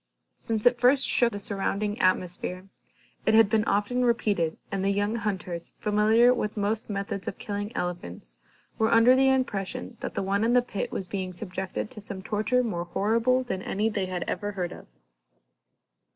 Since 0.33 0.65
it 0.65 0.79
first 0.79 1.05
shook 1.07 1.31
the 1.31 1.39
surrounding 1.39 1.99
atmosphere, 2.01 2.67
it 3.27 3.35
had 3.35 3.51
been 3.51 3.65
often 3.65 4.03
repeated 4.03 4.57
and 4.71 4.83
the 4.83 4.89
young 4.89 5.15
hunters, 5.15 5.75
familiar 5.77 6.33
with 6.33 6.57
most 6.57 6.89
methods 6.89 7.27
of 7.27 7.37
killing 7.37 7.71
elephants, 7.77 8.39
were 8.79 8.91
under 8.91 9.15
the 9.15 9.29
impression 9.29 9.97
that 9.99 10.15
the 10.15 10.23
one 10.23 10.43
in 10.43 10.53
the 10.53 10.63
pit 10.63 10.91
was 10.91 11.05
being 11.07 11.33
subjected 11.33 11.91
to 11.91 12.01
some 12.01 12.23
torture 12.23 12.63
more 12.63 12.85
horrible 12.85 13.43
than 13.43 13.61
any 13.61 13.89
they 13.89 14.07
had 14.07 14.23
ever 14.23 14.53
heard 14.53 14.71
of. 14.71 14.87